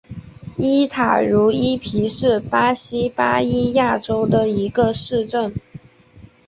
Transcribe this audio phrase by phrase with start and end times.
[0.57, 5.53] 伊塔茹伊皮是巴西巴伊亚州的一个市镇。